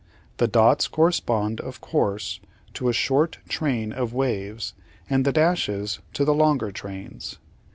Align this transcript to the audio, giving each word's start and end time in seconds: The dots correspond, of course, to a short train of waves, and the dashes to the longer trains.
The 0.37 0.47
dots 0.47 0.87
correspond, 0.87 1.61
of 1.61 1.79
course, 1.79 2.39
to 2.73 2.89
a 2.89 2.91
short 2.91 3.37
train 3.47 3.91
of 3.93 4.15
waves, 4.15 4.73
and 5.07 5.25
the 5.25 5.31
dashes 5.31 5.99
to 6.13 6.25
the 6.25 6.33
longer 6.33 6.71
trains. 6.71 7.37